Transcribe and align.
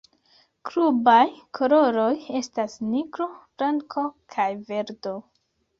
Klubaj 0.69 1.25
koloroj 1.59 2.09
estas 2.41 2.81
nigro, 2.95 3.31
blanko 3.45 4.09
kaj 4.37 4.51
verdo. 4.73 5.17